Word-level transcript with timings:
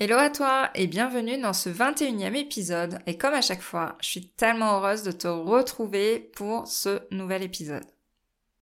Hello 0.00 0.14
à 0.16 0.30
toi 0.30 0.70
et 0.76 0.86
bienvenue 0.86 1.40
dans 1.40 1.52
ce 1.52 1.68
21e 1.68 2.36
épisode 2.36 3.00
et 3.08 3.18
comme 3.18 3.34
à 3.34 3.40
chaque 3.40 3.60
fois, 3.60 3.96
je 4.00 4.06
suis 4.06 4.28
tellement 4.28 4.78
heureuse 4.78 5.02
de 5.02 5.10
te 5.10 5.26
retrouver 5.26 6.20
pour 6.36 6.68
ce 6.68 7.00
nouvel 7.10 7.42
épisode. 7.42 7.82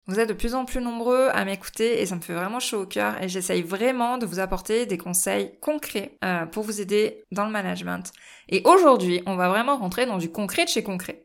Vous 0.05 0.19
êtes 0.19 0.29
de 0.29 0.35
plus 0.35 0.53
en 0.53 0.65
plus 0.65 0.79
nombreux 0.79 1.29
à 1.33 1.43
m'écouter 1.43 1.99
et 1.99 2.05
ça 2.05 2.15
me 2.15 2.21
fait 2.21 2.35
vraiment 2.35 2.59
chaud 2.59 2.83
au 2.83 2.85
cœur 2.85 3.19
et 3.19 3.29
j'essaye 3.29 3.63
vraiment 3.63 4.19
de 4.19 4.27
vous 4.27 4.37
apporter 4.37 4.85
des 4.85 4.99
conseils 4.99 5.57
concrets 5.59 6.19
euh, 6.23 6.45
pour 6.45 6.65
vous 6.65 6.81
aider 6.81 7.23
dans 7.31 7.45
le 7.45 7.51
management. 7.51 8.11
Et 8.49 8.61
aujourd'hui, 8.65 9.23
on 9.25 9.35
va 9.35 9.49
vraiment 9.49 9.77
rentrer 9.77 10.05
dans 10.05 10.19
du 10.19 10.31
concret 10.31 10.65
de 10.65 10.69
chez 10.69 10.83
concret. 10.83 11.22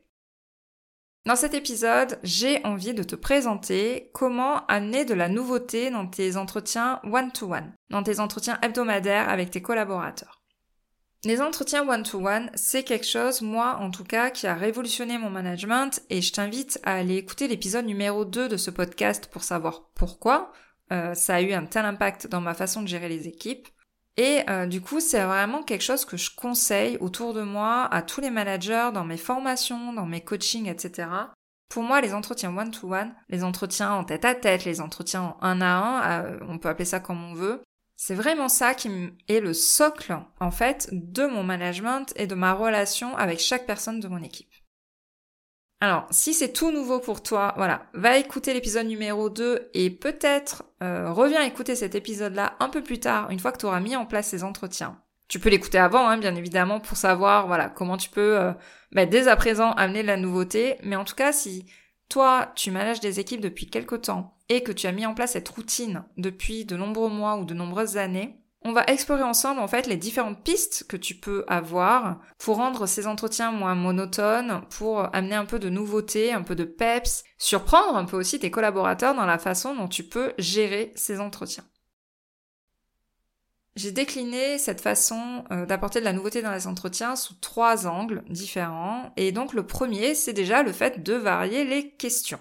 Dans 1.27 1.37
cet 1.37 1.53
épisode, 1.53 2.19
j'ai 2.23 2.65
envie 2.65 2.95
de 2.95 3.03
te 3.03 3.15
présenter 3.15 4.11
comment 4.15 4.65
amener 4.67 5.05
de 5.05 5.15
la 5.15 5.29
nouveauté 5.29 5.91
dans 5.91 6.07
tes 6.07 6.37
entretiens 6.37 7.01
one-to-one, 7.05 7.75
dans 7.91 8.03
tes 8.03 8.21
entretiens 8.21 8.59
hebdomadaires 8.63 9.29
avec 9.29 9.51
tes 9.51 9.61
collaborateurs. 9.61 10.39
Les 11.25 11.41
entretiens 11.43 11.87
one-to-one, 11.87 12.51
c'est 12.55 12.85
quelque 12.85 13.07
chose, 13.07 13.43
moi 13.43 13.77
en 13.81 13.91
tout 13.91 14.05
cas, 14.05 14.31
qui 14.31 14.47
a 14.47 14.55
révolutionné 14.55 15.19
mon 15.19 15.31
management 15.31 16.01
et 16.11 16.23
je 16.23 16.33
t'invite 16.33 16.79
à 16.85 16.95
aller 16.95 17.17
écouter 17.17 17.49
l'épisode 17.49 17.87
numéro 17.87 18.25
2 18.25 18.49
de 18.49 18.57
ce 18.57 18.71
podcast 18.71 19.29
pour 19.31 19.43
savoir 19.43 19.91
pourquoi 19.95 20.53
euh, 20.93 21.15
ça 21.15 21.35
a 21.35 21.41
eu 21.41 21.53
un 21.53 21.67
tel 21.67 21.85
impact 21.85 22.29
dans 22.29 22.41
ma 22.41 22.55
façon 22.55 22.83
de 22.83 22.89
gérer 22.89 23.09
les 23.09 23.27
équipes. 23.27 23.69
Et 24.19 24.43
euh, 24.51 24.67
du 24.67 24.81
coup, 24.81 24.99
c'est 24.99 25.25
vraiment 25.25 25.63
quelque 25.63 25.85
chose 25.85 26.05
que 26.05 26.17
je 26.17 26.35
conseille 26.35 26.99
autour 27.01 27.35
de 27.35 27.43
moi 27.43 27.85
à 27.85 28.03
tous 28.03 28.21
les 28.21 28.31
managers 28.31 28.91
dans 28.93 29.05
mes 29.05 29.17
formations, 29.17 29.93
dans 29.93 30.07
mes 30.07 30.21
coachings, 30.21 30.67
etc. 30.67 31.09
Pour 31.69 31.85
moi, 31.85 32.01
les 32.01 32.13
entretiens 32.15 32.55
one-to-one, 32.55 33.15
les 33.29 33.45
entretiens 33.45 33.93
en 33.93 34.03
tête-à-tête, 34.03 34.65
les 34.65 34.81
entretiens 34.81 35.37
en 35.41 35.61
un 35.61 35.63
à 35.63 35.77
un, 35.77 36.25
euh, 36.25 36.39
on 36.49 36.59
peut 36.59 36.69
appeler 36.69 36.85
ça 36.85 36.99
comme 36.99 37.23
on 37.23 37.35
veut, 37.35 37.63
c'est 37.95 38.17
vraiment 38.17 38.49
ça 38.49 38.75
qui 38.75 38.91
est 39.29 39.41
le 39.41 39.55
socle, 39.55 40.19
en 40.41 40.51
fait, 40.51 40.89
de 40.91 41.27
mon 41.27 41.45
management 41.45 42.13
et 42.17 42.27
de 42.27 42.35
ma 42.35 42.55
relation 42.55 43.17
avec 43.17 43.39
chaque 43.39 43.67
personne 43.67 44.01
de 44.01 44.09
mon 44.09 44.23
équipe. 44.23 44.53
Alors, 45.81 46.07
si 46.11 46.35
c'est 46.35 46.53
tout 46.53 46.73
nouveau 46.73 46.99
pour 46.99 47.23
toi, 47.23 47.55
voilà, 47.57 47.87
va 47.95 48.19
écouter 48.19 48.53
l'épisode 48.53 48.87
numéro 48.87 49.31
2 49.31 49.71
et 49.75 49.91
peut-être 49.91 50.65
euh, 50.83 51.13
reviens 51.13 51.43
écouter 51.43 51.77
cet 51.77 51.95
épisode-là 51.95 52.57
un 52.59 52.69
peu 52.69 52.83
plus 52.83 52.99
tard, 52.99 53.31
une 53.31 53.39
fois 53.39 53.53
que 53.53 53.59
tu 53.59 53.67
auras 53.67 53.79
mis 53.79 53.95
en 53.95 54.05
place 54.05 54.29
ces 54.29 54.43
entretiens. 54.43 55.01
Tu 55.29 55.39
peux 55.39 55.51
l'écouter 55.51 55.79
avant, 55.79 56.09
hein, 56.09 56.17
bien 56.19 56.35
évidemment, 56.35 56.81
pour 56.81 56.97
savoir 56.97 57.47
voilà 57.47 57.69
comment 57.69 57.97
tu 57.97 58.11
peux 58.11 58.39
euh, 58.39 58.53
bah, 58.93 59.07
dès 59.07 59.29
à 59.29 59.37
présent 59.37 59.73
amener 59.73 60.03
de 60.03 60.09
la 60.09 60.17
nouveauté. 60.17 60.79
Mais 60.83 60.97
en 60.97 61.05
tout 61.05 61.15
cas, 61.15 61.33
si 61.33 61.67
toi, 62.09 62.51
tu 62.57 62.71
manages 62.71 63.01
des 63.01 63.21
équipes 63.21 63.43
depuis 63.43 63.67
quelque 63.67 63.95
temps 63.95 64.37
et 64.49 64.63
que 64.63 64.73
tu 64.73 64.87
as 64.87 64.93
mis 64.93 65.07
en 65.07 65.15
place 65.15 65.33
cette 65.33 65.49
routine 65.49 66.03
depuis 66.17 66.65
de 66.65 66.77
nombreux 66.77 67.11
mois 67.11 67.37
ou 67.37 67.45
de 67.45 67.55
nombreuses 67.55 67.99
années, 67.99 68.41
on 68.63 68.73
va 68.73 68.85
explorer 68.85 69.23
ensemble 69.23 69.61
en 69.61 69.69
fait 69.69 69.87
les 69.87 69.97
différentes 69.97 70.43
pistes 70.43 70.85
que 70.89 70.97
tu 70.97 71.15
peux 71.15 71.45
avoir 71.47 72.21
pour 72.39 72.57
rendre 72.57 72.87
ces 72.87 73.07
entretiens 73.07 73.53
moins 73.53 73.75
monotones, 73.75 74.63
pour 74.71 75.15
amener 75.15 75.37
un 75.37 75.45
peu 75.45 75.59
de 75.59 75.69
nouveauté, 75.69 76.33
un 76.33 76.43
peu 76.43 76.57
de 76.57 76.65
peps, 76.65 77.23
surprendre 77.39 77.97
un 77.97 78.05
peu 78.05 78.17
aussi 78.17 78.39
tes 78.39 78.51
collaborateurs 78.51 79.15
dans 79.15 79.27
la 79.27 79.39
façon 79.39 79.75
dont 79.75 79.89
tu 79.89 80.03
peux 80.03 80.33
gérer 80.39 80.93
ces 80.97 81.21
entretiens. 81.21 81.65
J'ai 83.77 83.93
décliné 83.93 84.59
cette 84.59 84.81
façon 84.81 85.45
euh, 85.53 85.65
d'apporter 85.65 86.01
de 86.01 86.05
la 86.05 86.13
nouveauté 86.13 86.43
dans 86.43 86.51
les 86.51 86.67
entretiens 86.67 87.15
sous 87.15 87.35
trois 87.35 87.87
angles 87.87 88.25
différents. 88.29 89.13
Et 89.17 89.31
donc 89.31 89.53
le 89.53 89.65
premier, 89.65 90.17
c'est 90.17 90.33
déjà 90.33 90.65
le 90.65 90.73
fait 90.73 91.05
de 91.05 91.15
varier 91.15 91.65
les 91.65 91.91
questions. 91.93 92.41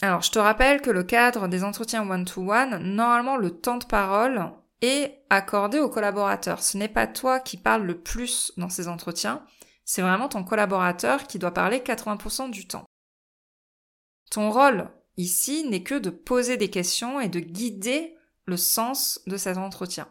Alors 0.00 0.22
je 0.22 0.30
te 0.30 0.38
rappelle 0.38 0.80
que 0.80 0.90
le 0.90 1.02
cadre 1.02 1.48
des 1.48 1.64
entretiens 1.64 2.08
one-to-one, 2.08 2.78
normalement 2.78 3.36
le 3.36 3.50
temps 3.50 3.76
de 3.76 3.84
parole, 3.84 4.52
et 4.82 5.14
accordé 5.30 5.78
aux 5.78 5.88
collaborateurs. 5.88 6.62
Ce 6.62 6.76
n'est 6.76 6.88
pas 6.88 7.06
toi 7.06 7.40
qui 7.40 7.56
parles 7.56 7.84
le 7.84 8.00
plus 8.00 8.52
dans 8.56 8.68
ces 8.68 8.88
entretiens, 8.88 9.44
c'est 9.84 10.02
vraiment 10.02 10.28
ton 10.28 10.44
collaborateur 10.44 11.26
qui 11.26 11.38
doit 11.38 11.52
parler 11.52 11.78
80% 11.78 12.50
du 12.50 12.66
temps. 12.66 12.84
Ton 14.30 14.50
rôle 14.50 14.90
ici 15.16 15.64
n'est 15.68 15.82
que 15.82 15.94
de 15.94 16.10
poser 16.10 16.56
des 16.56 16.70
questions 16.70 17.20
et 17.20 17.28
de 17.28 17.40
guider 17.40 18.16
le 18.44 18.56
sens 18.56 19.20
de 19.26 19.36
cet 19.36 19.56
entretien. 19.56 20.08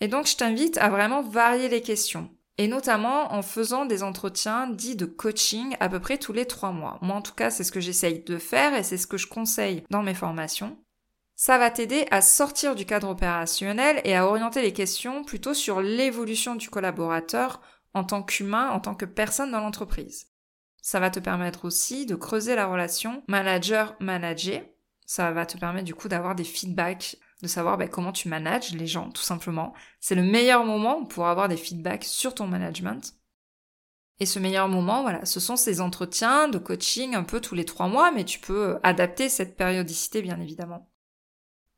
Et 0.00 0.08
donc 0.08 0.26
je 0.26 0.36
t'invite 0.36 0.78
à 0.78 0.88
vraiment 0.88 1.22
varier 1.22 1.68
les 1.68 1.82
questions, 1.82 2.30
et 2.58 2.66
notamment 2.66 3.32
en 3.32 3.42
faisant 3.42 3.84
des 3.84 4.02
entretiens 4.02 4.68
dits 4.68 4.96
de 4.96 5.06
coaching 5.06 5.76
à 5.80 5.88
peu 5.88 6.00
près 6.00 6.18
tous 6.18 6.32
les 6.32 6.46
trois 6.46 6.72
mois. 6.72 6.98
Moi 7.02 7.16
en 7.16 7.22
tout 7.22 7.34
cas 7.34 7.50
c'est 7.50 7.64
ce 7.64 7.72
que 7.72 7.80
j'essaye 7.80 8.24
de 8.24 8.38
faire 8.38 8.74
et 8.74 8.82
c'est 8.82 8.98
ce 8.98 9.06
que 9.06 9.18
je 9.18 9.28
conseille 9.28 9.84
dans 9.90 10.02
mes 10.02 10.14
formations. 10.14 10.76
Ça 11.36 11.58
va 11.58 11.70
t'aider 11.70 12.06
à 12.10 12.20
sortir 12.20 12.74
du 12.74 12.86
cadre 12.86 13.08
opérationnel 13.08 14.00
et 14.04 14.14
à 14.14 14.26
orienter 14.26 14.62
les 14.62 14.72
questions 14.72 15.24
plutôt 15.24 15.54
sur 15.54 15.80
l'évolution 15.80 16.54
du 16.54 16.70
collaborateur 16.70 17.60
en 17.92 18.04
tant 18.04 18.22
qu'humain, 18.22 18.70
en 18.70 18.80
tant 18.80 18.94
que 18.94 19.04
personne 19.04 19.50
dans 19.50 19.60
l'entreprise. 19.60 20.28
Ça 20.80 21.00
va 21.00 21.10
te 21.10 21.18
permettre 21.18 21.64
aussi 21.64 22.06
de 22.06 22.14
creuser 22.14 22.54
la 22.54 22.66
relation 22.66 23.24
manager-manager. 23.26 24.62
Ça 25.06 25.32
va 25.32 25.46
te 25.46 25.58
permettre 25.58 25.86
du 25.86 25.94
coup 25.94 26.08
d'avoir 26.08 26.34
des 26.34 26.44
feedbacks, 26.44 27.16
de 27.42 27.48
savoir 27.48 27.78
ben, 27.78 27.88
comment 27.88 28.12
tu 28.12 28.28
manages 28.28 28.72
les 28.72 28.86
gens 28.86 29.10
tout 29.10 29.22
simplement. 29.22 29.74
C'est 30.00 30.14
le 30.14 30.22
meilleur 30.22 30.64
moment 30.64 31.04
pour 31.04 31.26
avoir 31.26 31.48
des 31.48 31.56
feedbacks 31.56 32.04
sur 32.04 32.34
ton 32.34 32.46
management. 32.46 33.14
Et 34.20 34.26
ce 34.26 34.38
meilleur 34.38 34.68
moment, 34.68 35.02
voilà, 35.02 35.24
ce 35.24 35.40
sont 35.40 35.56
ces 35.56 35.80
entretiens 35.80 36.46
de 36.48 36.58
coaching 36.58 37.16
un 37.16 37.24
peu 37.24 37.40
tous 37.40 37.56
les 37.56 37.64
trois 37.64 37.88
mois, 37.88 38.12
mais 38.12 38.24
tu 38.24 38.38
peux 38.38 38.78
adapter 38.84 39.28
cette 39.28 39.56
périodicité 39.56 40.22
bien 40.22 40.40
évidemment. 40.40 40.88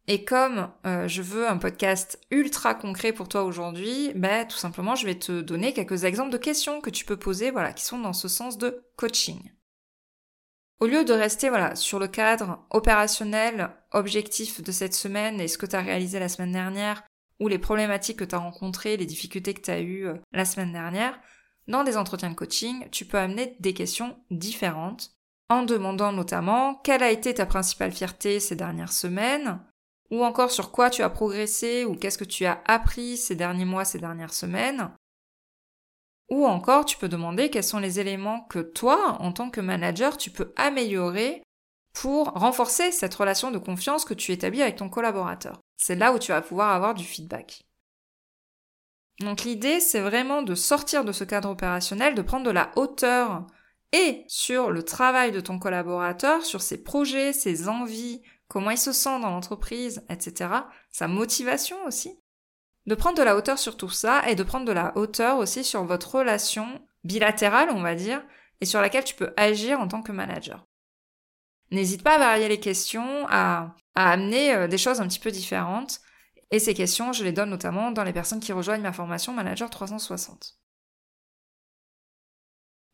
Et 0.08 0.24
comme 0.24 0.70
euh, 0.86 1.08
je 1.08 1.20
veux 1.20 1.48
un 1.48 1.56
podcast 1.56 2.20
ultra 2.30 2.74
concret 2.74 3.12
pour 3.12 3.28
toi 3.28 3.42
aujourd'hui, 3.42 4.12
ben 4.14 4.46
tout 4.46 4.56
simplement 4.56 4.94
je 4.94 5.04
vais 5.04 5.18
te 5.18 5.40
donner 5.40 5.72
quelques 5.72 6.04
exemples 6.04 6.30
de 6.30 6.38
questions 6.38 6.80
que 6.80 6.90
tu 6.90 7.04
peux 7.04 7.16
poser, 7.16 7.50
voilà, 7.50 7.72
qui 7.72 7.84
sont 7.84 7.98
dans 7.98 8.12
ce 8.12 8.28
sens 8.28 8.56
de 8.56 8.84
coaching. 8.96 9.50
Au 10.78 10.86
lieu 10.86 11.04
de 11.04 11.12
rester 11.12 11.48
voilà 11.48 11.74
sur 11.74 11.98
le 11.98 12.06
cadre 12.06 12.64
opérationnel, 12.70 13.70
objectif 13.92 14.62
de 14.62 14.70
cette 14.70 14.94
semaine 14.94 15.40
et 15.40 15.48
ce 15.48 15.58
que 15.58 15.66
tu 15.66 15.74
as 15.74 15.80
réalisé 15.80 16.20
la 16.20 16.28
semaine 16.28 16.52
dernière, 16.52 17.02
ou 17.40 17.48
les 17.48 17.58
problématiques 17.58 18.18
que 18.18 18.24
tu 18.24 18.34
as 18.34 18.38
rencontrées, 18.38 18.96
les 18.96 19.06
difficultés 19.06 19.54
que 19.54 19.60
tu 19.60 19.70
as 19.70 19.80
eues 19.80 20.06
euh, 20.06 20.14
la 20.32 20.44
semaine 20.44 20.72
dernière, 20.72 21.18
dans 21.66 21.82
des 21.82 21.96
entretiens 21.96 22.30
de 22.30 22.34
coaching, 22.34 22.88
tu 22.90 23.04
peux 23.04 23.18
amener 23.18 23.56
des 23.58 23.74
questions 23.74 24.16
différentes 24.30 25.10
en 25.48 25.62
demandant 25.62 26.12
notamment 26.12 26.76
quelle 26.76 27.02
a 27.02 27.10
été 27.10 27.34
ta 27.34 27.46
principale 27.46 27.92
fierté 27.92 28.38
ces 28.40 28.56
dernières 28.56 28.92
semaines, 28.92 29.60
ou 30.10 30.24
encore 30.24 30.50
sur 30.50 30.70
quoi 30.70 30.90
tu 30.90 31.02
as 31.02 31.10
progressé 31.10 31.84
ou 31.84 31.94
qu'est-ce 31.94 32.18
que 32.18 32.24
tu 32.24 32.44
as 32.44 32.62
appris 32.66 33.16
ces 33.16 33.34
derniers 33.34 33.64
mois, 33.64 33.84
ces 33.84 33.98
dernières 33.98 34.34
semaines. 34.34 34.90
Ou 36.28 36.46
encore, 36.46 36.84
tu 36.84 36.96
peux 36.96 37.08
demander 37.08 37.50
quels 37.50 37.64
sont 37.64 37.78
les 37.78 38.00
éléments 38.00 38.40
que 38.42 38.58
toi, 38.58 39.16
en 39.20 39.32
tant 39.32 39.50
que 39.50 39.60
manager, 39.60 40.16
tu 40.16 40.30
peux 40.30 40.52
améliorer 40.56 41.42
pour 41.92 42.26
renforcer 42.32 42.90
cette 42.90 43.14
relation 43.14 43.50
de 43.50 43.58
confiance 43.58 44.04
que 44.04 44.14
tu 44.14 44.32
établis 44.32 44.62
avec 44.62 44.76
ton 44.76 44.88
collaborateur. 44.88 45.60
C'est 45.76 45.94
là 45.94 46.12
où 46.12 46.18
tu 46.18 46.32
vas 46.32 46.42
pouvoir 46.42 46.70
avoir 46.70 46.94
du 46.94 47.04
feedback. 47.04 47.62
Donc 49.20 49.44
l'idée, 49.44 49.80
c'est 49.80 50.00
vraiment 50.00 50.42
de 50.42 50.54
sortir 50.54 51.04
de 51.04 51.12
ce 51.12 51.24
cadre 51.24 51.48
opérationnel, 51.48 52.14
de 52.14 52.22
prendre 52.22 52.44
de 52.44 52.50
la 52.50 52.70
hauteur 52.76 53.46
et 53.92 54.24
sur 54.28 54.70
le 54.70 54.82
travail 54.82 55.32
de 55.32 55.40
ton 55.40 55.58
collaborateur, 55.58 56.44
sur 56.44 56.60
ses 56.60 56.82
projets, 56.82 57.32
ses 57.32 57.68
envies, 57.68 58.20
comment 58.48 58.70
il 58.70 58.78
se 58.78 58.92
sent 58.92 59.20
dans 59.20 59.30
l'entreprise, 59.30 60.04
etc. 60.08 60.50
Sa 60.90 61.08
motivation 61.08 61.76
aussi. 61.86 62.18
De 62.86 62.94
prendre 62.94 63.18
de 63.18 63.22
la 63.22 63.36
hauteur 63.36 63.58
sur 63.58 63.76
tout 63.76 63.88
ça 63.88 64.28
et 64.28 64.34
de 64.34 64.42
prendre 64.42 64.64
de 64.64 64.72
la 64.72 64.96
hauteur 64.96 65.38
aussi 65.38 65.64
sur 65.64 65.84
votre 65.84 66.16
relation 66.16 66.80
bilatérale, 67.04 67.70
on 67.70 67.82
va 67.82 67.94
dire, 67.94 68.22
et 68.60 68.64
sur 68.64 68.80
laquelle 68.80 69.04
tu 69.04 69.14
peux 69.14 69.32
agir 69.36 69.80
en 69.80 69.88
tant 69.88 70.02
que 70.02 70.12
manager. 70.12 70.66
N'hésite 71.72 72.02
pas 72.02 72.14
à 72.14 72.18
varier 72.18 72.48
les 72.48 72.60
questions, 72.60 73.26
à, 73.28 73.74
amener 73.94 74.54
euh, 74.54 74.68
des 74.68 74.78
choses 74.78 75.00
un 75.00 75.08
petit 75.08 75.18
peu 75.18 75.30
différentes. 75.30 76.00
Et 76.52 76.60
ces 76.60 76.74
questions, 76.74 77.12
je 77.12 77.24
les 77.24 77.32
donne 77.32 77.50
notamment 77.50 77.90
dans 77.90 78.04
les 78.04 78.12
personnes 78.12 78.40
qui 78.40 78.52
rejoignent 78.52 78.82
ma 78.82 78.92
formation 78.92 79.32
Manager 79.32 79.68
360. 79.68 80.60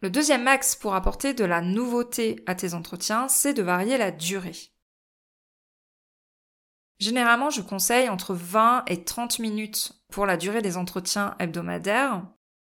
Le 0.00 0.10
deuxième 0.10 0.48
axe 0.48 0.74
pour 0.74 0.94
apporter 0.94 1.34
de 1.34 1.44
la 1.44 1.60
nouveauté 1.60 2.42
à 2.46 2.54
tes 2.54 2.72
entretiens, 2.74 3.28
c'est 3.28 3.52
de 3.52 3.62
varier 3.62 3.98
la 3.98 4.10
durée. 4.10 4.56
Généralement, 7.02 7.50
je 7.50 7.62
conseille 7.62 8.08
entre 8.08 8.32
20 8.32 8.84
et 8.86 9.02
30 9.02 9.40
minutes 9.40 9.92
pour 10.12 10.24
la 10.24 10.36
durée 10.36 10.62
des 10.62 10.76
entretiens 10.76 11.34
hebdomadaires. 11.40 12.22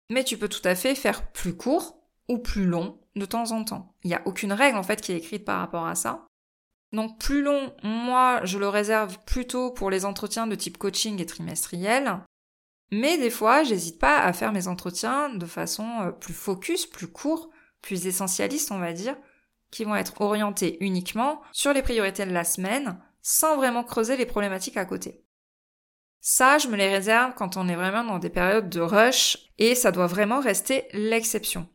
Mais 0.08 0.24
tu 0.24 0.38
peux 0.38 0.48
tout 0.48 0.66
à 0.66 0.74
fait 0.74 0.94
faire 0.94 1.30
plus 1.32 1.54
court 1.54 1.98
ou 2.30 2.38
plus 2.38 2.64
long 2.64 2.98
de 3.16 3.26
temps 3.26 3.52
en 3.52 3.64
temps. 3.64 3.94
Il 4.02 4.08
n'y 4.08 4.14
a 4.14 4.22
aucune 4.24 4.54
règle 4.54 4.78
en 4.78 4.82
fait 4.82 5.02
qui 5.02 5.12
est 5.12 5.18
écrite 5.18 5.44
par 5.44 5.58
rapport 5.60 5.86
à 5.86 5.94
ça. 5.94 6.24
Donc 6.92 7.18
plus 7.20 7.42
long, 7.42 7.74
moi 7.82 8.40
je 8.44 8.58
le 8.58 8.66
réserve 8.66 9.18
plutôt 9.26 9.72
pour 9.72 9.90
les 9.90 10.06
entretiens 10.06 10.46
de 10.46 10.54
type 10.54 10.78
coaching 10.78 11.20
et 11.20 11.26
trimestriel. 11.26 12.20
Mais 12.90 13.18
des 13.18 13.28
fois, 13.28 13.62
j'hésite 13.62 13.98
pas 13.98 14.20
à 14.20 14.32
faire 14.32 14.52
mes 14.52 14.68
entretiens 14.68 15.34
de 15.34 15.44
façon 15.44 15.86
euh, 16.00 16.12
plus 16.12 16.32
focus, 16.32 16.86
plus 16.86 17.08
court, 17.08 17.50
plus 17.82 18.06
essentialiste, 18.06 18.72
on 18.72 18.78
va 18.78 18.94
dire, 18.94 19.18
qui 19.70 19.84
vont 19.84 19.96
être 19.96 20.22
orientés 20.22 20.82
uniquement 20.82 21.42
sur 21.52 21.74
les 21.74 21.82
priorités 21.82 22.24
de 22.24 22.32
la 22.32 22.44
semaine, 22.44 22.98
sans 23.24 23.56
vraiment 23.56 23.82
creuser 23.82 24.18
les 24.18 24.26
problématiques 24.26 24.76
à 24.76 24.84
côté. 24.84 25.24
Ça, 26.20 26.58
je 26.58 26.68
me 26.68 26.76
les 26.76 26.88
réserve 26.88 27.32
quand 27.34 27.56
on 27.56 27.68
est 27.68 27.74
vraiment 27.74 28.04
dans 28.04 28.18
des 28.18 28.28
périodes 28.28 28.68
de 28.68 28.80
rush, 28.80 29.38
et 29.58 29.74
ça 29.74 29.90
doit 29.90 30.06
vraiment 30.06 30.40
rester 30.40 30.84
l'exception. 30.92 31.66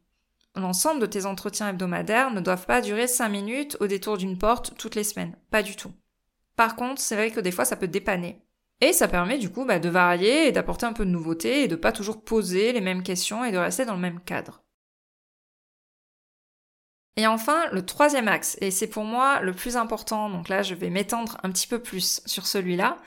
L'ensemble 0.55 1.01
de 1.01 1.05
tes 1.07 1.25
entretiens 1.25 1.69
hebdomadaires 1.69 2.31
ne 2.31 2.39
doivent 2.39 2.65
pas 2.65 2.81
durer 2.81 3.07
5 3.07 3.29
minutes 3.29 3.77
au 3.79 3.87
détour 3.87 4.17
d'une 4.17 4.37
porte 4.37 4.77
toutes 4.77 4.95
les 4.95 5.03
semaines. 5.03 5.35
Pas 5.49 5.63
du 5.63 5.75
tout. 5.75 5.91
Par 6.55 6.75
contre, 6.75 7.01
c'est 7.01 7.15
vrai 7.15 7.31
que 7.31 7.39
des 7.39 7.51
fois 7.51 7.65
ça 7.65 7.75
peut 7.75 7.87
dépanner. 7.87 8.41
Et 8.81 8.93
ça 8.93 9.07
permet 9.07 9.39
du 9.39 9.49
coup 9.51 9.65
bah, 9.65 9.79
de 9.79 9.89
varier 9.89 10.47
et 10.47 10.51
d'apporter 10.51 10.85
un 10.85 10.93
peu 10.93 11.05
de 11.05 11.11
nouveauté 11.11 11.63
et 11.63 11.67
de 11.67 11.75
pas 11.75 11.91
toujours 11.91 12.23
poser 12.23 12.73
les 12.73 12.81
mêmes 12.81 13.03
questions 13.03 13.43
et 13.43 13.51
de 13.51 13.57
rester 13.57 13.85
dans 13.85 13.95
le 13.95 13.99
même 13.99 14.19
cadre. 14.21 14.63
Et 17.19 17.27
enfin, 17.27 17.65
le 17.73 17.85
troisième 17.85 18.29
axe, 18.29 18.57
et 18.61 18.71
c'est 18.71 18.87
pour 18.87 19.03
moi 19.03 19.41
le 19.41 19.51
plus 19.51 19.75
important, 19.75 20.29
donc 20.29 20.47
là 20.47 20.63
je 20.63 20.73
vais 20.73 20.89
m'étendre 20.89 21.37
un 21.43 21.51
petit 21.51 21.67
peu 21.67 21.81
plus 21.81 22.21
sur 22.25 22.47
celui-là, 22.47 22.97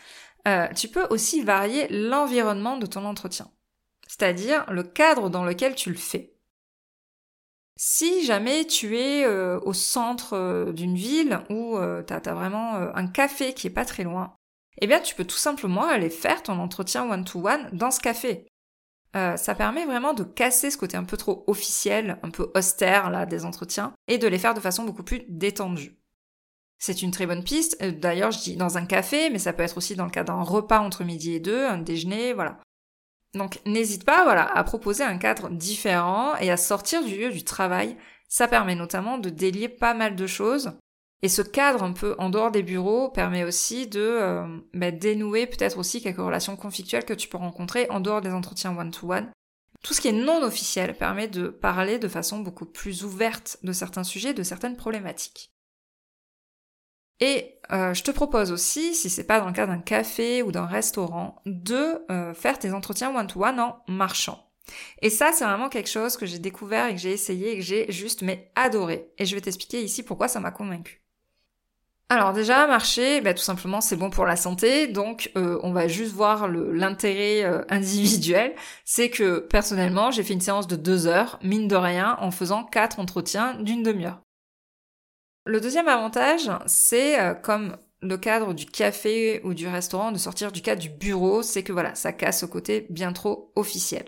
euh, 0.47 0.69
tu 0.77 0.89
peux 0.89 1.07
aussi 1.09 1.41
varier 1.41 1.89
l'environnement 1.89 2.77
de 2.77 2.85
ton 2.85 3.07
entretien, 3.07 3.51
c'est-à-dire 4.07 4.71
le 4.71 4.83
cadre 4.83 5.31
dans 5.31 5.47
lequel 5.47 5.75
tu 5.75 5.89
le 5.89 5.97
fais. 5.97 6.35
Si 7.77 8.23
jamais 8.27 8.67
tu 8.67 8.99
es 8.99 9.25
euh, 9.25 9.59
au 9.61 9.73
centre 9.73 10.35
euh, 10.35 10.73
d'une 10.73 10.95
ville 10.97 11.41
où 11.49 11.79
tu 12.07 12.13
as, 12.13 12.35
vraiment 12.35 12.75
un 12.75 13.07
café 13.07 13.55
qui 13.55 13.69
est 13.69 13.71
pas 13.71 13.87
très 13.87 14.03
loin, 14.03 14.37
eh 14.83 14.87
bien 14.87 15.01
tu 15.01 15.15
peux 15.15 15.25
tout 15.25 15.37
simplement 15.37 15.87
aller 15.87 16.11
faire 16.11 16.43
ton 16.43 16.59
entretien 16.59 17.11
one-to-one 17.11 17.71
dans 17.73 17.91
ce 17.91 18.01
café. 18.01 18.52
Euh, 19.15 19.37
ça 19.37 19.55
permet 19.55 19.85
vraiment 19.85 20.15
de 20.15 20.25
casser 20.25 20.71
ce 20.71 20.79
côté 20.79 20.97
un 20.97 21.05
peu 21.05 21.17
trop 21.17 21.45
officiel, 21.47 22.19
un 22.23 22.31
peu 22.31 22.51
austère 22.55 23.11
là 23.11 23.27
des 23.27 23.45
entretiens, 23.45 23.93
et 24.09 24.19
de 24.19 24.27
les 24.27 24.39
faire 24.39 24.55
de 24.55 24.61
façon 24.61 24.85
beaucoup 24.85 25.03
plus 25.03 25.25
détendue. 25.29 25.99
C'est 26.79 27.03
une 27.03 27.11
très 27.11 27.27
bonne 27.27 27.45
piste. 27.45 27.77
Euh, 27.83 27.93
d'ailleurs, 27.93 28.31
je 28.31 28.41
dis 28.41 28.57
dans 28.57 28.79
un 28.79 28.87
café, 28.87 29.31
mais 29.31 29.39
ça 29.39 29.53
peut 29.53 29.63
être 29.63 29.77
aussi 29.77 29.95
dans 29.95 30.07
le 30.07 30.11
cas 30.11 30.25
d'un 30.25 30.43
repas 30.43 30.81
entre 30.81 31.05
midi 31.05 31.35
et 31.35 31.41
deux, 31.41 31.67
un 31.67 31.79
déjeuner, 31.79 32.33
voilà. 32.33 32.59
Donc 33.35 33.61
n'hésite 33.67 34.05
pas, 34.05 34.25
voilà, 34.25 34.45
à 34.45 34.65
proposer 34.65 35.05
un 35.05 35.19
cadre 35.19 35.49
différent 35.51 36.37
et 36.37 36.51
à 36.51 36.57
sortir 36.57 37.05
du 37.05 37.17
lieu 37.17 37.31
du 37.31 37.45
travail. 37.45 37.97
Ça 38.29 38.49
permet 38.49 38.75
notamment 38.75 39.19
de 39.19 39.31
délier 39.31 39.69
pas 39.69 39.95
mal 39.95 40.17
de 40.17 40.27
choses 40.27 40.73
et 41.23 41.29
ce 41.29 41.43
cadre 41.43 41.85
un 41.85 41.93
peu 41.93 42.17
en 42.19 42.31
dehors 42.31 42.51
des 42.51 42.65
bureaux 42.65 43.09
permet 43.09 43.45
aussi 43.45 43.87
de 43.87 44.01
euh, 44.01 44.45
bah, 44.75 44.91
dénouer 44.91 45.47
peut-être 45.47 45.79
aussi 45.79 46.03
quelques 46.03 46.19
relations 46.19 46.57
conflictuelles 46.57 47.05
que 47.05 47.15
tu 47.15 47.29
peux 47.29 47.39
rencontrer 47.39 47.89
en 47.91 48.01
dehors 48.01 48.21
des 48.21 48.33
entretiens 48.33 48.77
one-to-one. 48.77 49.31
Tout 49.85 49.95
ce 49.95 50.01
qui 50.01 50.09
est 50.09 50.13
non 50.13 50.43
officiel 50.43 50.97
permet 50.97 51.29
de 51.29 51.49
parler 51.49 52.01
de 52.01 52.09
façon 52.09 52.41
beaucoup 52.41 52.67
plus 52.67 53.05
ouverte 53.05 53.59
de 53.63 53.73
certains 53.73 54.05
sujets, 54.05 54.35
de 54.35 54.43
certaines 54.43 54.77
problématiques. 54.77 55.53
Et 57.21 57.61
euh, 57.71 57.95
je 57.95 58.03
te 58.03 58.11
propose 58.11 58.51
aussi, 58.51 58.95
si 58.95 59.09
c'est 59.09 59.25
pas 59.25 59.39
dans 59.39 59.47
le 59.47 59.53
cas 59.53 59.67
d'un 59.67 59.79
café 59.79 60.43
ou 60.43 60.51
d'un 60.51 60.67
restaurant, 60.67 61.41
de 61.47 62.05
euh, 62.11 62.35
faire 62.35 62.59
tes 62.59 62.73
entretiens 62.73 63.15
one-to-one 63.15 63.61
en 63.61 63.79
marchant. 63.87 64.51
Et 65.03 65.11
ça, 65.11 65.31
c'est 65.33 65.45
vraiment 65.45 65.69
quelque 65.69 65.91
chose 65.91 66.17
que 66.17 66.27
j'ai 66.27 66.41
découvert 66.41 66.87
et 66.87 66.95
que 66.95 67.01
j'ai 67.01 67.13
essayé 67.13 67.53
et 67.53 67.57
que 67.59 67.65
j'ai 67.65 67.91
juste 67.93 68.23
mais 68.23 68.51
adoré. 68.57 69.13
Et 69.19 69.25
je 69.25 69.37
vais 69.37 69.41
t'expliquer 69.41 69.83
ici 69.83 70.03
pourquoi 70.03 70.27
ça 70.27 70.41
m'a 70.41 70.51
convaincu. 70.51 71.02
Alors 72.13 72.35
déjà, 72.35 72.67
marcher, 72.67 73.23
bah, 73.23 73.33
tout 73.33 73.43
simplement, 73.43 73.81
c'est 73.81 73.97
bon 73.97 74.11
pour 74.11 74.27
la 74.27 74.37
santé, 74.37 74.87
donc 74.87 75.33
euh, 75.35 75.59
on 75.63 75.73
va 75.73 75.89
juste 75.89 76.13
voir 76.13 76.47
l'intérêt 76.47 77.43
euh, 77.43 77.65
individuel. 77.71 78.55
C'est 78.85 79.09
que 79.09 79.39
personnellement, 79.39 80.11
j'ai 80.11 80.23
fait 80.23 80.35
une 80.35 80.43
séance 80.43 80.67
de 80.67 80.77
deux 80.77 81.07
heures, 81.07 81.39
mine 81.43 81.69
de 81.69 81.75
rien, 81.75 82.19
en 82.21 82.31
faisant 82.31 82.65
quatre 82.65 83.01
entretiens 83.01 83.55
d'une 83.55 83.83
demi-heure. 83.83 84.21
Le 85.47 85.59
deuxième 85.59 85.89
avantage, 85.89 86.51
c'est 86.67 87.19
euh, 87.19 87.33
comme 87.33 87.79
le 88.03 88.19
cadre 88.19 88.53
du 88.53 88.67
café 88.67 89.41
ou 89.43 89.55
du 89.55 89.67
restaurant, 89.67 90.13
de 90.13 90.19
sortir 90.19 90.53
du 90.53 90.61
cadre 90.61 90.83
du 90.83 90.91
bureau, 90.91 91.41
c'est 91.41 91.63
que 91.63 91.73
voilà, 91.73 91.95
ça 91.95 92.13
casse 92.13 92.43
au 92.43 92.49
côté 92.49 92.87
bien 92.91 93.15
trop 93.15 93.53
officiel. 93.57 94.05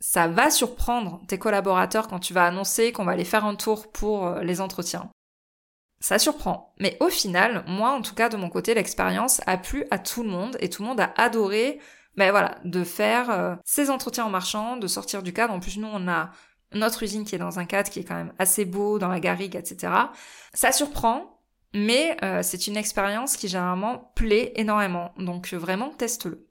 Ça 0.00 0.28
va 0.28 0.50
surprendre 0.50 1.22
tes 1.26 1.38
collaborateurs 1.38 2.06
quand 2.06 2.18
tu 2.18 2.34
vas 2.34 2.44
annoncer 2.44 2.92
qu'on 2.92 3.06
va 3.06 3.12
aller 3.12 3.24
faire 3.24 3.46
un 3.46 3.54
tour 3.54 3.90
pour 3.90 4.28
les 4.42 4.60
entretiens. 4.60 5.08
Ça 6.00 6.18
surprend. 6.18 6.74
Mais 6.78 6.96
au 7.00 7.08
final, 7.08 7.64
moi, 7.66 7.90
en 7.90 8.02
tout 8.02 8.14
cas, 8.14 8.28
de 8.28 8.36
mon 8.36 8.50
côté, 8.50 8.74
l'expérience 8.74 9.40
a 9.46 9.56
plu 9.56 9.86
à 9.90 9.98
tout 9.98 10.22
le 10.22 10.28
monde 10.28 10.56
et 10.60 10.68
tout 10.68 10.82
le 10.82 10.88
monde 10.88 11.00
a 11.00 11.12
adoré, 11.16 11.80
voilà, 12.16 12.58
de 12.64 12.84
faire 12.84 13.30
euh, 13.30 13.54
ces 13.64 13.90
entretiens 13.90 14.26
en 14.26 14.30
marchand, 14.30 14.76
de 14.76 14.86
sortir 14.86 15.22
du 15.22 15.32
cadre. 15.32 15.54
En 15.54 15.60
plus, 15.60 15.78
nous, 15.78 15.88
on 15.90 16.08
a 16.08 16.30
notre 16.72 17.02
usine 17.02 17.24
qui 17.24 17.34
est 17.34 17.38
dans 17.38 17.58
un 17.58 17.64
cadre 17.64 17.90
qui 17.90 18.00
est 18.00 18.04
quand 18.04 18.14
même 18.14 18.32
assez 18.38 18.64
beau, 18.64 18.98
dans 18.98 19.08
la 19.08 19.20
garrigue, 19.20 19.56
etc. 19.56 19.92
Ça 20.52 20.72
surprend, 20.72 21.40
mais 21.72 22.16
euh, 22.22 22.42
c'est 22.42 22.66
une 22.66 22.76
expérience 22.76 23.36
qui 23.36 23.48
généralement 23.48 24.12
plaît 24.14 24.52
énormément. 24.56 25.12
Donc 25.18 25.54
vraiment, 25.54 25.90
teste-le. 25.90 26.46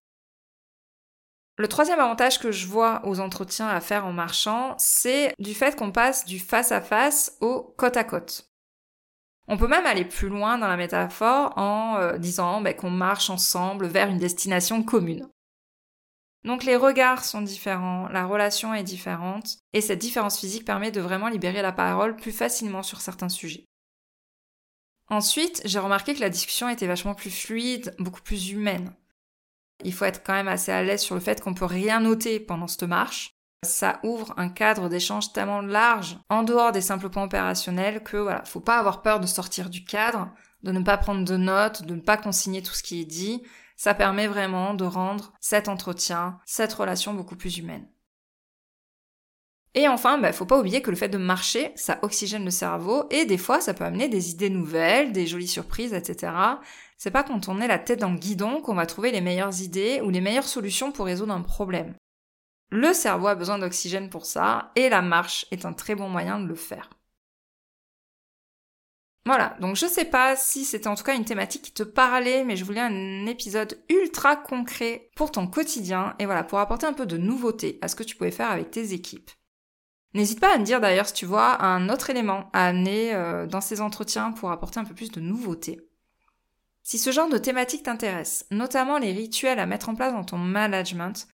Le 1.57 1.67
troisième 1.69 1.99
avantage 1.99 2.39
que 2.39 2.51
je 2.51 2.67
vois 2.67 3.01
aux 3.05 3.21
entretiens 3.21 3.69
à 3.69 3.79
faire 3.79 4.05
en 4.05 4.11
marchand, 4.11 4.75
c'est 4.77 5.33
du 5.39 5.53
fait 5.53 5.77
qu'on 5.77 5.91
passe 5.91 6.25
du 6.25 6.39
face 6.39 6.73
à 6.73 6.81
face 6.81 7.37
au 7.39 7.73
côte 7.77 7.95
à 7.95 8.03
côte. 8.03 8.49
On 9.47 9.57
peut 9.57 9.67
même 9.67 9.85
aller 9.85 10.05
plus 10.05 10.29
loin 10.29 10.57
dans 10.57 10.67
la 10.67 10.77
métaphore 10.77 11.57
en 11.57 11.97
euh, 11.97 12.17
disant 12.17 12.61
ben, 12.61 12.75
qu'on 12.75 12.89
marche 12.89 13.29
ensemble 13.29 13.87
vers 13.87 14.09
une 14.09 14.17
destination 14.17 14.81
commune. 14.83 15.29
Donc 16.43 16.63
les 16.63 16.75
regards 16.75 17.25
sont 17.25 17.41
différents, 17.41 18.07
la 18.09 18.25
relation 18.25 18.73
est 18.73 18.83
différente, 18.83 19.57
et 19.73 19.81
cette 19.81 19.99
différence 19.99 20.39
physique 20.39 20.63
permet 20.63 20.91
de 20.91 21.01
vraiment 21.01 21.27
libérer 21.27 21.63
la 21.63 21.71
parole 21.71 22.15
plus 22.15 22.31
facilement 22.31 22.83
sur 22.83 23.01
certains 23.01 23.29
sujets. 23.29 23.65
Ensuite, 25.09 25.61
j'ai 25.65 25.79
remarqué 25.79 26.13
que 26.13 26.19
la 26.19 26.29
discussion 26.29 26.69
était 26.69 26.87
vachement 26.87 27.15
plus 27.15 27.31
fluide, 27.31 27.95
beaucoup 27.99 28.21
plus 28.21 28.51
humaine. 28.51 28.93
Il 29.83 29.93
faut 29.93 30.05
être 30.05 30.23
quand 30.23 30.33
même 30.33 30.47
assez 30.47 30.71
à 30.71 30.83
l'aise 30.83 31.01
sur 31.01 31.15
le 31.15 31.21
fait 31.21 31.41
qu'on 31.41 31.53
peut 31.53 31.65
rien 31.65 31.99
noter 31.99 32.39
pendant 32.39 32.67
cette 32.67 32.83
marche, 32.83 33.34
ça 33.65 33.99
ouvre 34.03 34.33
un 34.37 34.49
cadre 34.49 34.87
d'échange 34.87 35.33
tellement 35.33 35.61
large 35.61 36.17
en 36.29 36.43
dehors 36.43 36.71
des 36.71 36.81
simples 36.81 37.09
points 37.09 37.25
opérationnels 37.25 38.03
que 38.03 38.17
voilà, 38.17 38.45
faut 38.45 38.59
pas 38.59 38.77
avoir 38.77 39.01
peur 39.01 39.19
de 39.19 39.27
sortir 39.27 39.69
du 39.69 39.83
cadre, 39.83 40.29
de 40.63 40.71
ne 40.71 40.79
pas 40.79 40.97
prendre 40.97 41.25
de 41.25 41.37
notes, 41.37 41.83
de 41.83 41.95
ne 41.95 42.01
pas 42.01 42.17
consigner 42.17 42.61
tout 42.61 42.73
ce 42.73 42.83
qui 42.83 43.01
est 43.01 43.05
dit. 43.05 43.43
Ça 43.75 43.93
permet 43.93 44.27
vraiment 44.27 44.73
de 44.73 44.85
rendre 44.85 45.33
cet 45.41 45.67
entretien, 45.67 46.39
cette 46.45 46.73
relation 46.73 47.13
beaucoup 47.13 47.35
plus 47.35 47.57
humaine. 47.57 47.85
Et 49.77 49.89
enfin, 49.89 50.17
bah, 50.17 50.31
faut 50.31 50.45
pas 50.45 50.57
oublier 50.57 50.81
que 50.81 50.89
le 50.89 50.95
fait 50.95 51.09
de 51.09 51.17
marcher, 51.17 51.73
ça 51.75 51.99
oxygène 52.01 52.45
le 52.45 52.51
cerveau 52.51 53.03
et 53.11 53.25
des 53.25 53.37
fois 53.37 53.59
ça 53.59 53.73
peut 53.73 53.83
amener 53.83 54.07
des 54.07 54.31
idées 54.31 54.49
nouvelles, 54.49 55.11
des 55.11 55.27
jolies 55.27 55.49
surprises, 55.49 55.93
etc. 55.93 56.31
C'est 56.97 57.11
pas 57.11 57.23
quand 57.23 57.49
on 57.49 57.59
est 57.59 57.67
la 57.67 57.77
tête 57.77 57.99
dans 57.99 58.11
le 58.11 58.17
guidon 58.17 58.61
qu'on 58.61 58.73
va 58.73 58.85
trouver 58.85 59.11
les 59.11 59.19
meilleures 59.19 59.61
idées 59.61 59.99
ou 60.01 60.09
les 60.09 60.21
meilleures 60.21 60.47
solutions 60.47 60.93
pour 60.93 61.05
résoudre 61.05 61.33
un 61.33 61.41
problème. 61.41 61.93
Le 62.75 62.91
cerveau 62.91 63.27
a 63.27 63.35
besoin 63.35 63.57
d'oxygène 63.57 64.09
pour 64.09 64.25
ça, 64.25 64.73
et 64.75 64.89
la 64.89 65.01
marche 65.01 65.45
est 65.49 65.63
un 65.63 65.71
très 65.71 65.95
bon 65.95 66.09
moyen 66.09 66.41
de 66.41 66.45
le 66.45 66.55
faire. 66.55 66.89
Voilà, 69.25 69.55
donc 69.61 69.77
je 69.77 69.85
sais 69.85 70.03
pas 70.03 70.35
si 70.35 70.65
c'était 70.65 70.89
en 70.89 70.95
tout 70.95 71.05
cas 71.05 71.15
une 71.15 71.23
thématique 71.23 71.61
qui 71.61 71.71
te 71.71 71.83
parlait, 71.83 72.43
mais 72.43 72.57
je 72.57 72.65
voulais 72.65 72.81
un 72.81 73.27
épisode 73.27 73.81
ultra 73.87 74.35
concret 74.35 75.09
pour 75.15 75.31
ton 75.31 75.47
quotidien, 75.47 76.15
et 76.19 76.25
voilà, 76.25 76.43
pour 76.43 76.59
apporter 76.59 76.85
un 76.85 76.91
peu 76.91 77.05
de 77.05 77.15
nouveauté 77.15 77.79
à 77.81 77.87
ce 77.87 77.95
que 77.95 78.03
tu 78.03 78.17
pouvais 78.17 78.29
faire 78.29 78.51
avec 78.51 78.71
tes 78.71 78.91
équipes. 78.91 79.31
N'hésite 80.13 80.41
pas 80.41 80.53
à 80.53 80.57
me 80.57 80.65
dire 80.65 80.81
d'ailleurs 80.81 81.07
si 81.07 81.13
tu 81.13 81.25
vois 81.25 81.63
un 81.63 81.87
autre 81.87 82.09
élément 82.09 82.49
à 82.51 82.67
amener 82.67 83.15
euh, 83.15 83.47
dans 83.47 83.61
ces 83.61 83.79
entretiens 83.79 84.33
pour 84.33 84.51
apporter 84.51 84.81
un 84.81 84.85
peu 84.85 84.93
plus 84.93 85.11
de 85.11 85.21
nouveauté. 85.21 85.79
Si 86.83 86.97
ce 86.97 87.11
genre 87.11 87.29
de 87.29 87.37
thématique 87.37 87.83
t'intéresse, 87.83 88.45
notamment 88.51 88.97
les 88.97 89.13
rituels 89.13 89.59
à 89.59 89.65
mettre 89.65 89.87
en 89.87 89.95
place 89.95 90.11
dans 90.11 90.25
ton 90.25 90.37
management, 90.37 91.27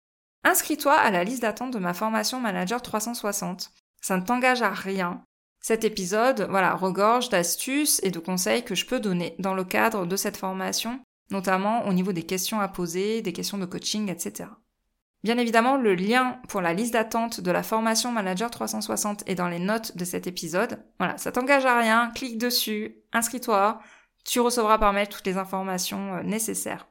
Inscris-toi 0.44 0.94
à 0.94 1.10
la 1.10 1.24
liste 1.24 1.42
d'attente 1.42 1.72
de 1.72 1.78
ma 1.78 1.94
formation 1.94 2.40
Manager 2.40 2.80
360. 2.80 3.70
Ça 4.00 4.16
ne 4.16 4.24
t'engage 4.24 4.62
à 4.62 4.70
rien. 4.70 5.22
Cet 5.60 5.84
épisode, 5.84 6.46
voilà, 6.48 6.74
regorge 6.74 7.28
d'astuces 7.28 8.00
et 8.02 8.10
de 8.10 8.18
conseils 8.18 8.64
que 8.64 8.74
je 8.74 8.86
peux 8.86 9.00
donner 9.00 9.34
dans 9.38 9.54
le 9.54 9.64
cadre 9.64 10.06
de 10.06 10.16
cette 10.16 10.36
formation, 10.36 11.00
notamment 11.30 11.86
au 11.86 11.92
niveau 11.92 12.12
des 12.12 12.22
questions 12.22 12.60
à 12.60 12.68
poser, 12.68 13.22
des 13.22 13.32
questions 13.32 13.58
de 13.58 13.66
coaching, 13.66 14.08
etc. 14.10 14.50
Bien 15.24 15.36
évidemment, 15.36 15.76
le 15.76 15.96
lien 15.96 16.40
pour 16.48 16.60
la 16.60 16.72
liste 16.72 16.92
d'attente 16.92 17.40
de 17.40 17.50
la 17.50 17.64
formation 17.64 18.12
Manager 18.12 18.50
360 18.50 19.24
est 19.26 19.34
dans 19.34 19.48
les 19.48 19.58
notes 19.58 19.96
de 19.96 20.04
cet 20.04 20.28
épisode. 20.28 20.84
Voilà, 20.98 21.18
ça 21.18 21.32
t'engage 21.32 21.66
à 21.66 21.76
rien, 21.78 22.12
clique 22.14 22.38
dessus, 22.38 23.02
inscris-toi, 23.12 23.80
tu 24.24 24.40
recevras 24.40 24.78
par 24.78 24.92
mail 24.92 25.08
toutes 25.08 25.26
les 25.26 25.36
informations 25.36 26.14
euh, 26.14 26.22
nécessaires. 26.22 26.88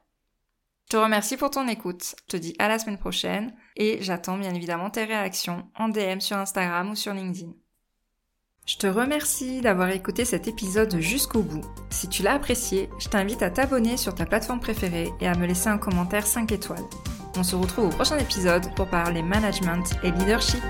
Je 0.90 0.96
te 0.96 1.02
remercie 1.02 1.36
pour 1.36 1.50
ton 1.50 1.68
écoute, 1.68 2.14
je 2.22 2.36
te 2.36 2.36
dis 2.38 2.54
à 2.58 2.66
la 2.66 2.78
semaine 2.78 2.96
prochaine 2.96 3.52
et 3.76 3.98
j'attends 4.00 4.38
bien 4.38 4.54
évidemment 4.54 4.88
tes 4.88 5.04
réactions 5.04 5.68
en 5.78 5.90
DM 5.90 6.20
sur 6.20 6.38
Instagram 6.38 6.88
ou 6.88 6.94
sur 6.94 7.12
LinkedIn. 7.12 7.52
Je 8.64 8.78
te 8.78 8.86
remercie 8.86 9.60
d'avoir 9.60 9.90
écouté 9.90 10.24
cet 10.24 10.48
épisode 10.48 10.98
jusqu'au 10.98 11.42
bout. 11.42 11.60
Si 11.90 12.08
tu 12.08 12.22
l'as 12.22 12.32
apprécié, 12.32 12.88
je 13.00 13.10
t'invite 13.10 13.42
à 13.42 13.50
t'abonner 13.50 13.98
sur 13.98 14.14
ta 14.14 14.24
plateforme 14.24 14.60
préférée 14.60 15.10
et 15.20 15.28
à 15.28 15.34
me 15.34 15.46
laisser 15.46 15.68
un 15.68 15.76
commentaire 15.76 16.26
5 16.26 16.52
étoiles. 16.52 16.88
On 17.36 17.42
se 17.42 17.54
retrouve 17.54 17.88
au 17.88 17.90
prochain 17.90 18.16
épisode 18.16 18.74
pour 18.74 18.88
parler 18.88 19.20
management 19.20 19.84
et 20.02 20.10
leadership. 20.10 20.62